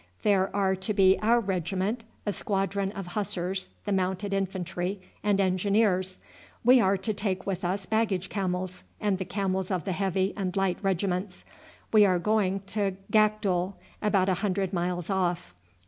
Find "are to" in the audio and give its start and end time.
0.55-0.95, 6.81-7.13